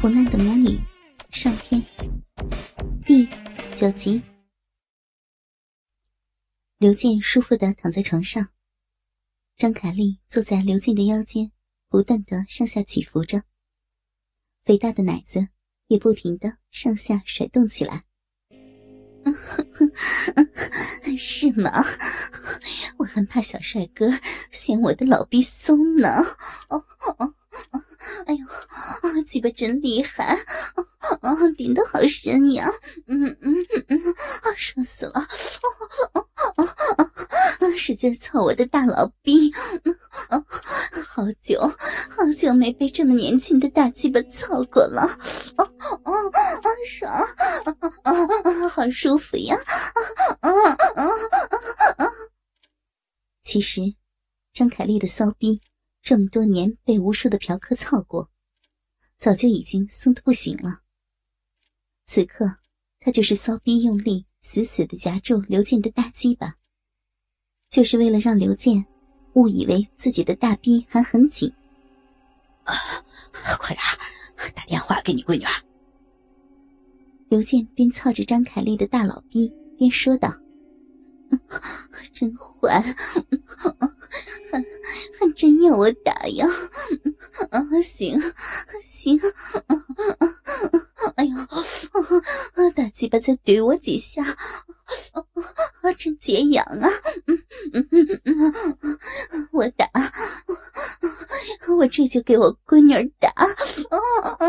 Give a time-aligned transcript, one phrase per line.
[0.00, 0.80] 苦难的母女
[1.28, 1.84] 上篇
[3.04, 3.28] 第
[3.76, 4.22] 九集。
[6.78, 8.48] 刘健舒服的躺在床上，
[9.56, 11.52] 张凯丽坐在刘健的腰间，
[11.90, 13.42] 不断的上下起伏着，
[14.64, 15.48] 肥大的奶子
[15.88, 18.04] 也不停的上下甩动起来。
[21.18, 21.84] 是吗？
[22.96, 24.10] 我还怕小帅哥
[24.50, 26.08] 嫌我的老逼松呢。
[26.70, 26.82] 哦
[27.18, 27.34] 哦！
[28.26, 30.38] 哎呦，啊，鸡巴真厉害！
[31.20, 32.70] 啊，顶得好深呀！
[33.06, 33.54] 嗯嗯
[33.88, 33.98] 嗯，
[34.42, 35.14] 啊，爽死了！
[35.14, 35.26] 啊
[36.56, 36.64] 啊
[36.96, 37.04] 啊
[37.60, 37.76] 啊！
[37.76, 39.52] 使劲操我的大老逼！
[41.06, 45.02] 好久好久没被这么年轻的大鸡巴操过了！
[45.56, 45.64] 啊
[46.04, 46.68] 啊啊！
[46.86, 47.12] 爽！
[47.12, 48.12] 啊啊
[48.44, 48.68] 啊！
[48.68, 49.56] 好舒服呀！
[50.40, 52.06] 啊啊啊啊啊！
[53.42, 53.80] 其实，
[54.52, 55.60] 张凯丽的骚逼。
[56.02, 58.30] 这么多年被无数的嫖客操过，
[59.18, 60.80] 早就已经松的不行了。
[62.06, 62.56] 此刻，
[62.98, 66.56] 他就是骚逼用力，死死的夹住刘健的大鸡巴，
[67.68, 68.84] 就是为了让刘健
[69.34, 71.52] 误以为自己的大逼还很紧。
[72.64, 72.74] 啊，
[73.58, 75.44] 快点打电话给你闺女。
[77.28, 80.34] 刘健边操着张凯丽的大老逼，边说道。
[82.12, 82.80] 真坏，
[84.50, 84.58] 还
[85.18, 86.46] 还真要我打呀！
[87.50, 88.20] 啊，行
[88.82, 89.18] 行，
[91.16, 91.36] 哎呦，
[92.74, 94.22] 大鸡巴再怼我几下，
[95.82, 96.88] 啊，真解痒啊！
[97.72, 98.52] 嗯嗯嗯
[99.52, 99.86] 我打，
[101.76, 103.28] 我这就给我闺女打！
[103.30, 103.46] 啊
[104.38, 104.46] 啊！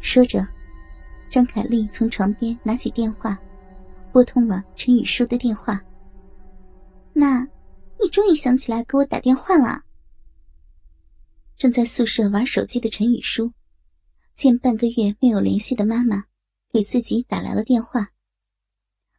[0.00, 0.46] 说着，
[1.28, 3.38] 张凯丽从床边拿起电话。
[4.12, 5.80] 拨通了陈雨舒的电话。
[7.12, 7.40] 那，
[8.00, 9.82] 你终于想起来给我打电话了。
[11.56, 13.52] 正在宿舍玩手机的陈雨舒，
[14.34, 16.24] 见半个月没有联系的妈妈
[16.72, 18.08] 给自己打来了电话，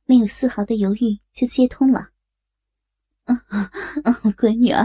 [0.06, 2.10] 没有丝毫的犹豫就接通了。
[3.26, 3.40] 嗯
[4.04, 4.84] 嗯， 闺女儿，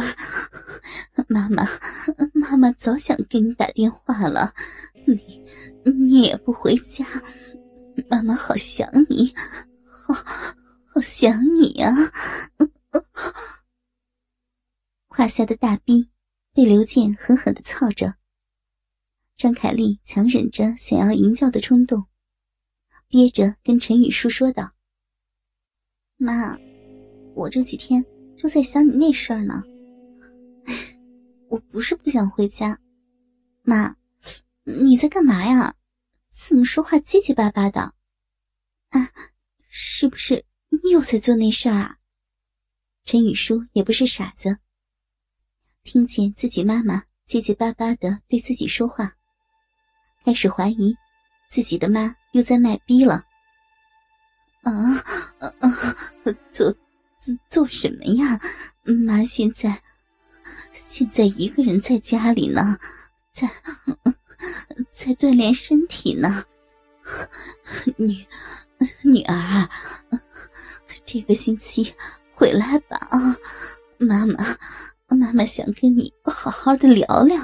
[1.28, 1.66] 妈妈，
[2.34, 4.52] 妈妈早想给你打电话了，
[5.06, 5.42] 你
[5.90, 7.06] 你也不回家，
[8.10, 9.32] 妈妈好想你。
[10.06, 10.14] 好，
[10.84, 11.92] 好想你呀！
[15.08, 16.08] 胯下的大逼
[16.52, 18.14] 被刘健狠狠的操着，
[19.36, 22.06] 张凯丽强忍着想要淫叫的冲动，
[23.08, 24.74] 憋着跟陈宇舒说道
[26.18, 26.56] ：“妈，
[27.34, 28.06] 我这几天
[28.36, 29.64] 就在想你那事儿呢。
[31.50, 32.78] 我不是不想回家，
[33.62, 33.96] 妈，
[34.62, 35.74] 你在干嘛呀？
[36.30, 37.92] 怎么说话结结巴巴的？
[38.90, 39.10] 啊？”
[39.78, 40.42] 是不是
[40.90, 41.98] 又在做那事儿啊？
[43.04, 44.56] 陈雨舒也不是傻子，
[45.84, 49.14] 听见自己妈妈结结巴巴的对自己说话，
[50.24, 50.96] 开始怀疑
[51.50, 53.22] 自己的妈又在卖逼了。
[54.62, 54.72] 啊
[55.40, 55.52] 啊！
[56.50, 56.72] 做
[57.20, 58.40] 做做什么呀？
[58.82, 59.82] 妈现在
[60.72, 62.78] 现在一个人在家里呢，
[63.30, 63.46] 在
[64.90, 66.46] 在锻炼身体呢。
[67.98, 68.26] 女
[69.06, 69.70] 女儿啊，
[71.04, 71.94] 这个星期
[72.32, 73.36] 回来吧啊！
[73.98, 74.44] 妈妈，
[75.06, 77.40] 妈妈想跟你好好的聊聊。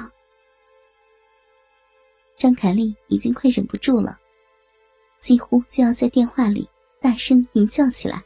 [2.35, 4.19] 张凯丽已经快忍不住了，
[5.21, 6.69] 几乎就要在电话里
[6.99, 8.21] 大声吟叫起来。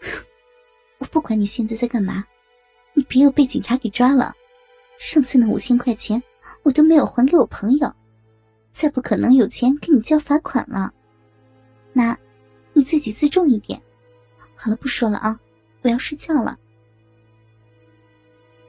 [0.98, 2.22] 我不管你现在在干嘛，
[2.92, 4.34] 你别又被警察给抓了。
[4.98, 6.22] 上次那五千块钱
[6.64, 7.90] 我都没有还给我朋友。
[8.72, 10.92] 再不可能有钱给你交罚款了，
[11.98, 12.16] 那，
[12.74, 13.82] 你自己自重一点。
[14.54, 15.40] 好了，不说了啊，
[15.82, 16.56] 我要睡觉了。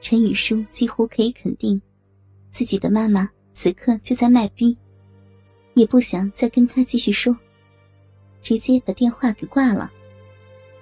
[0.00, 1.80] 陈雨舒几乎可以肯定，
[2.50, 4.76] 自己的妈妈此刻就在卖逼，
[5.74, 7.38] 也不想再跟他继续说，
[8.42, 9.92] 直接把电话给挂了。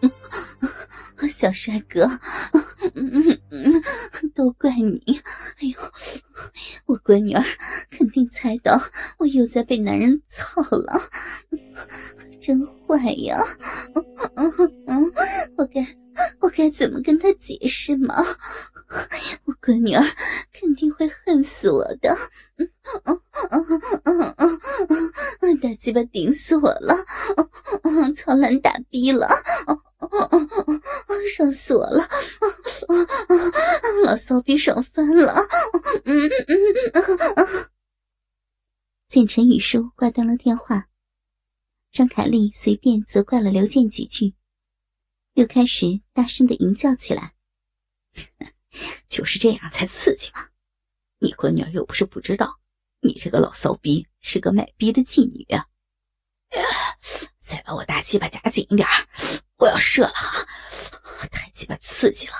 [1.28, 2.08] 小帅哥，
[4.34, 5.20] 都怪你！
[5.58, 5.78] 哎呦，
[6.88, 7.44] 我闺女儿
[7.90, 8.80] 肯定猜到
[9.18, 10.98] 我又在被男人操了，
[12.40, 13.38] 真坏呀！
[14.36, 15.12] 嗯嗯嗯
[15.58, 15.86] 我该
[16.40, 18.14] 我该怎么跟他解释嘛？
[19.44, 20.02] 我闺女儿
[20.52, 22.16] 肯定会恨死我的！
[25.60, 26.94] 大鸡巴顶死我了！
[28.14, 29.28] 操烂大逼了！
[31.34, 32.08] 爽死我了！
[34.04, 35.34] 老骚逼爽翻了！
[36.04, 37.68] 嗯嗯
[39.08, 40.86] 见陈雨舒挂断了电话，
[41.90, 44.34] 张凯丽随便责怪了刘健几句，
[45.38, 47.32] 又开始大声的吟叫起来
[49.06, 50.48] ：“就是这样才刺激嘛！
[51.20, 52.58] 你闺女又不是不知道，
[53.02, 55.64] 你这个老骚逼是个卖逼的妓女啊！
[57.38, 58.88] 再把我大鸡巴夹紧一点
[59.58, 60.12] 我要射了，
[61.30, 62.34] 太鸡巴刺激了！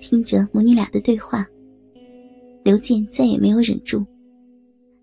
[0.00, 1.46] 听着母女俩的对话，
[2.64, 4.06] 刘健再也没有忍住，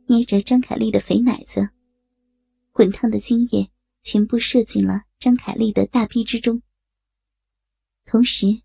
[0.07, 1.69] 捏着张凯丽的肥奶子，
[2.71, 3.69] 滚烫的精液
[4.01, 6.61] 全部射进了张凯丽的大逼之中，
[8.05, 8.61] 同时，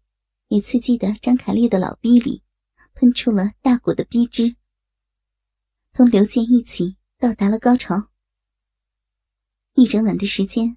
[0.49, 2.43] 也刺激的张凯丽的老逼里
[2.93, 4.57] 喷出了大股的逼汁，
[5.95, 8.11] 同刘健一起到达了高潮。
[9.73, 10.77] 一整晚的时间，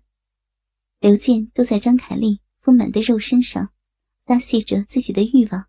[1.00, 3.74] 刘健都在张凯丽丰满的肉身上。
[4.26, 5.68] 发泄着自己的欲望，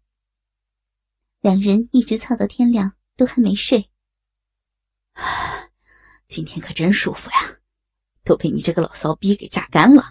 [1.41, 3.91] 两人一直操到天亮，都还没睡。
[6.29, 7.64] 今天可真舒服呀，
[8.25, 10.05] 都被你这个老骚逼给榨干了。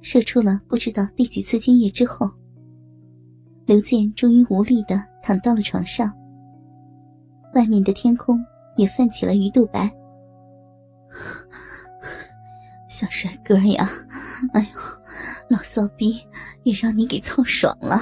[0.00, 2.30] 射出了不知道第几次精液之后，
[3.66, 6.12] 刘健终于无力的躺到了床上。
[7.54, 8.38] 外面的天空
[8.76, 9.92] 也泛起了鱼肚白。
[12.88, 13.88] 小帅哥呀，
[14.52, 14.80] 哎呦，
[15.48, 16.20] 老骚逼
[16.62, 17.98] 也让你给操爽了，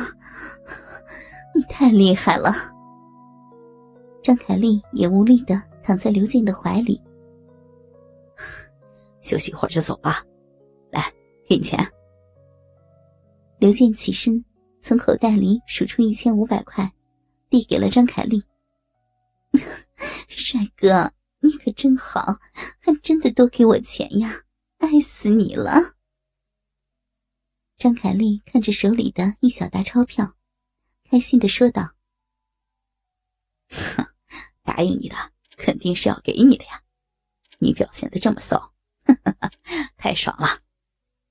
[1.55, 2.55] 你太厉害了。
[4.23, 7.01] 张凯丽也无力的躺在刘健的怀里，
[9.27, 10.13] 休息一会儿就走了。
[10.93, 11.13] 来，
[11.49, 11.77] 给你钱。
[13.59, 14.45] 刘健起身，
[14.81, 16.89] 从口袋里数出一千五百块，
[17.51, 18.41] 递给了张凯丽。
[20.29, 22.39] 帅哥，你可真好，
[22.79, 24.43] 还真的多给我钱呀。
[24.79, 25.97] 爱死你了！
[27.77, 30.37] 张凯丽看着手里的一小沓钞票，
[31.11, 31.91] 开心的说道
[33.73, 34.07] ：“哼，
[34.63, 35.17] 答应你的
[35.57, 36.81] 肯定是要给你的呀！
[37.59, 38.75] 你表现的这么骚，
[39.97, 40.63] 太爽了！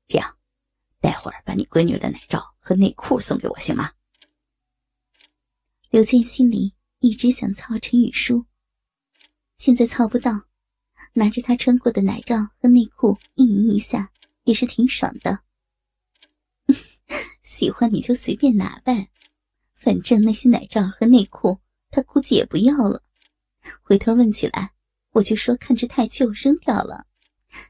[0.08, 0.38] 这样，
[1.00, 3.92] 待会儿把你闺女的奶罩和内裤送给我，行吗？”
[5.90, 8.46] 刘健心里一直想操陈雨舒，
[9.56, 10.32] 现在操不到。
[11.14, 14.12] 拿着他穿过的奶罩和内裤一淫一下，
[14.44, 15.42] 也是挺爽的。
[17.42, 19.10] 喜欢你就随便拿呗，
[19.76, 23.04] 反正那些奶罩和内裤他估计也不要了。
[23.82, 24.74] 回头问起来，
[25.12, 27.06] 我就说看着太旧扔掉了。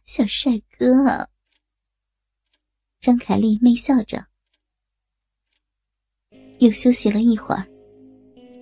[0.04, 1.30] 小帅哥，
[3.00, 4.28] 张凯丽媚笑着，
[6.60, 7.68] 又休息了一会儿，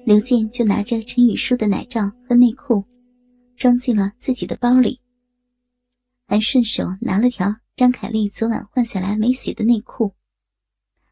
[0.06, 2.84] 刘健就拿着陈雨舒的奶罩和内裤。
[3.56, 5.00] 装进了自己的包里，
[6.26, 10.16] 还顺手拿了条张凯丽昨晚换下来没洗的内裤，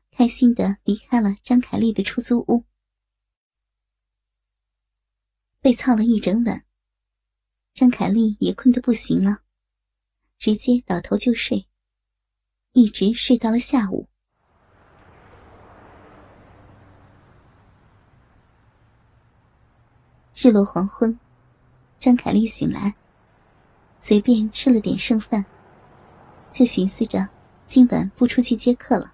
[0.10, 2.66] 开心的离开了张凯丽的出租屋。
[5.62, 6.66] 被操了一整晚，
[7.76, 9.44] 张凯丽也困得不行了，
[10.42, 11.68] 直接倒头就睡，
[12.72, 14.08] 一直睡到了下午。
[20.34, 21.20] 日落黄昏。
[22.00, 22.96] 张凯丽醒来，
[24.00, 25.46] 随便吃了点剩饭，
[26.52, 27.30] 就寻思着
[27.68, 29.14] 今晚不出去接客了。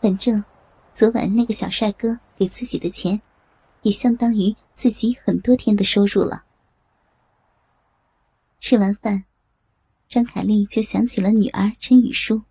[0.00, 0.44] 反正
[0.92, 3.20] 昨晚那个小帅哥给自己的钱，
[3.82, 6.44] 也相当于自己很多天的收入了。
[8.60, 9.24] 吃完饭，
[10.08, 12.44] 张凯丽就想起了女儿陈雨舒，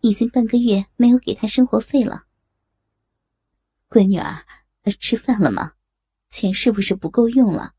[0.00, 2.26] 已经半个月没有给她生活费了。
[3.88, 4.44] 闺女儿，
[4.98, 5.74] 吃饭了吗？
[6.28, 7.74] 钱是不是不够用了？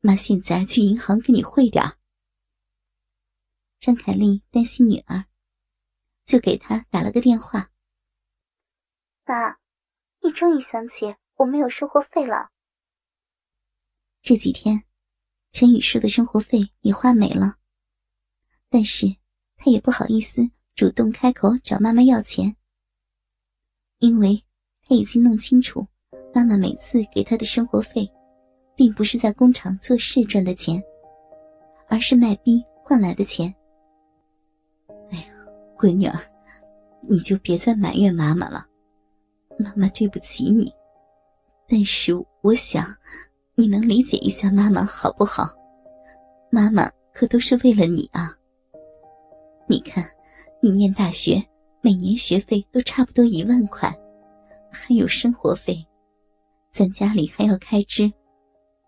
[0.00, 1.96] 妈，现在去银行给你汇点
[3.80, 5.24] 张凯丽担心女儿，
[6.24, 7.70] 就给她打了个电话。
[9.24, 9.56] 妈，
[10.22, 12.50] 你终于想起我没有生活费了。
[14.20, 14.84] 这几天，
[15.52, 17.58] 陈雨舒的生活费也花没了，
[18.70, 19.06] 但是
[19.56, 20.42] 他也不好意思
[20.74, 22.56] 主动开口找妈妈要钱，
[23.98, 24.42] 因为
[24.82, 25.86] 他已经弄清楚，
[26.34, 28.10] 妈妈每次给他的生活费。
[28.76, 30.84] 并不是在工厂做事赚的钱，
[31.88, 33.52] 而是卖逼换来的钱。
[35.10, 35.24] 哎呀，
[35.78, 36.20] 闺女儿，
[37.00, 38.66] 你就别再埋怨妈妈了，
[39.58, 40.70] 妈妈对不起你。
[41.66, 42.84] 但是我想，
[43.54, 45.48] 你能理解一下妈妈好不好？
[46.50, 48.36] 妈妈可都是为了你啊。
[49.68, 50.08] 你看，
[50.62, 51.42] 你念大学，
[51.80, 53.92] 每年学费都差不多一万块，
[54.70, 55.84] 还有生活费，
[56.70, 58.12] 咱家里还要开支。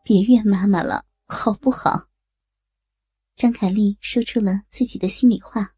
[0.04, 2.04] 别怨妈妈了，好不好？
[3.34, 5.74] 张凯丽说出了自己的心里话。